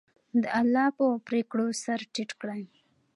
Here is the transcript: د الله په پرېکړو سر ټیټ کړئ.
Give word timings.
د 0.41 0.43
الله 0.59 0.87
په 0.97 1.05
پرېکړو 1.27 1.67
سر 1.83 1.99
ټیټ 2.13 2.31
کړئ. 2.41 2.63